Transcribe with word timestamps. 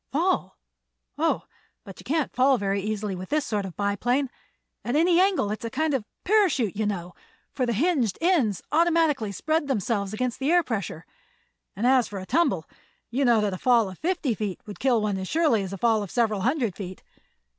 "Fall? 0.11 0.57
Oh, 1.19 1.43
but 1.83 1.99
you 1.99 2.03
can't 2.03 2.33
fall 2.35 2.57
very 2.57 2.81
easily 2.81 3.13
with 3.15 3.29
this 3.29 3.45
sort 3.45 3.65
of 3.65 3.73
a 3.73 3.75
biplane. 3.75 4.31
At 4.83 4.95
any 4.95 5.19
angle 5.19 5.51
it's 5.51 5.63
a 5.63 5.69
kind 5.69 5.93
of 5.93 6.01
a 6.01 6.05
parachute, 6.23 6.75
you 6.75 6.87
know, 6.87 7.13
for 7.53 7.67
the 7.67 7.73
hinged 7.73 8.17
ends 8.19 8.63
automatically 8.71 9.31
spread 9.31 9.67
themselves 9.67 10.11
against 10.11 10.39
the 10.39 10.51
air 10.51 10.63
pressure. 10.63 11.05
And 11.75 11.85
as 11.85 12.07
for 12.07 12.17
a 12.17 12.25
tumble, 12.25 12.67
you 13.11 13.23
know 13.23 13.41
that 13.41 13.53
a 13.53 13.59
fall 13.59 13.91
of 13.91 13.99
fifty 13.99 14.33
feet 14.33 14.59
would 14.65 14.79
kill 14.79 15.03
one 15.03 15.19
as 15.19 15.27
surely 15.27 15.61
as 15.61 15.71
a 15.71 15.77
fall 15.77 16.01
of 16.01 16.09
several 16.09 16.41
hundred 16.41 16.75
feet. 16.75 17.03